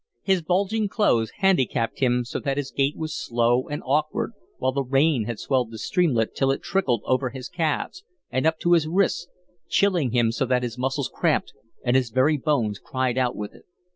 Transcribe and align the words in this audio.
His 0.23 0.41
bulging 0.41 0.89
clothes 0.89 1.29
handicapped 1.37 1.99
him 1.99 2.23
so 2.25 2.39
that 2.39 2.57
his 2.57 2.71
gait 2.71 2.97
was 2.97 3.13
slow 3.15 3.67
and 3.67 3.83
awkward, 3.85 4.31
while 4.57 4.71
the 4.71 4.81
rain 4.83 5.25
had 5.25 5.37
swelled 5.37 5.69
the 5.69 5.77
streamlet 5.77 6.33
till 6.33 6.49
it 6.49 6.63
trickled 6.63 7.03
over 7.05 7.29
his 7.29 7.47
calves 7.49 8.03
and 8.31 8.47
up 8.47 8.57
to 8.61 8.73
his 8.73 8.87
wrists, 8.87 9.27
chilling 9.69 10.09
him 10.09 10.31
so 10.31 10.47
that 10.47 10.63
his 10.63 10.75
muscles 10.75 11.11
cramped 11.13 11.53
and 11.85 11.95
his 11.95 12.09
very 12.09 12.35
bones 12.37 12.79
cried 12.79 13.15
out 13.19 13.35
with 13.35 13.53
it. 13.53 13.65